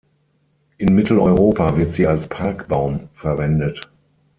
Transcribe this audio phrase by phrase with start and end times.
[0.79, 3.87] In Mitteleuropa wird sie als Parkbaum verwendet.